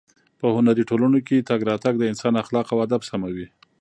[0.39, 3.47] په هنري ټولنو کې تګ راتګ د انسان اخلاق او ادب سموي.